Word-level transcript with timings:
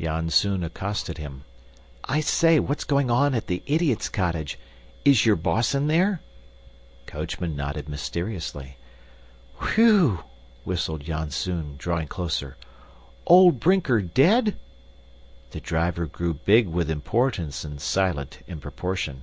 Janzoon 0.00 0.64
accosted 0.64 1.18
him. 1.18 1.44
"I 2.02 2.18
say. 2.18 2.58
What's 2.58 2.82
going 2.82 3.12
on 3.12 3.32
at 3.32 3.46
the 3.46 3.62
idiot's 3.64 4.08
cottage? 4.08 4.58
Is 5.04 5.24
your 5.24 5.36
boss 5.36 5.72
in 5.72 5.86
there?" 5.86 6.20
Coachman 7.06 7.54
nodded 7.54 7.88
mysteriously. 7.88 8.76
"Whew!" 9.60 10.24
whistled 10.64 11.02
Janzoon, 11.04 11.76
drawing 11.78 12.08
closer. 12.08 12.56
"Old 13.24 13.60
Brinker 13.60 14.02
dead?" 14.02 14.58
The 15.52 15.60
driver 15.60 16.06
grew 16.06 16.34
big 16.34 16.66
with 16.66 16.90
importance 16.90 17.62
and 17.62 17.80
silent 17.80 18.40
in 18.48 18.58
proportion. 18.58 19.22